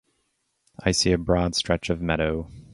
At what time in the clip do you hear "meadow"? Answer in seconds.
2.01-2.49